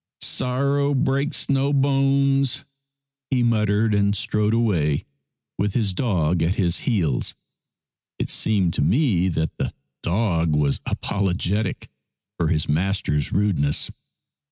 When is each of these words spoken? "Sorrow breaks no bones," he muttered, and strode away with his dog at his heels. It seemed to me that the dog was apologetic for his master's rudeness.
"Sorrow 0.23 0.95
breaks 0.95 1.47
no 1.47 1.71
bones," 1.71 2.65
he 3.29 3.43
muttered, 3.43 3.93
and 3.93 4.15
strode 4.17 4.51
away 4.55 5.05
with 5.59 5.75
his 5.75 5.93
dog 5.93 6.41
at 6.41 6.55
his 6.55 6.79
heels. 6.89 7.35
It 8.17 8.31
seemed 8.31 8.73
to 8.73 8.81
me 8.81 9.27
that 9.27 9.55
the 9.59 9.75
dog 10.01 10.55
was 10.55 10.81
apologetic 10.87 11.87
for 12.39 12.47
his 12.47 12.67
master's 12.67 13.31
rudeness. 13.31 13.91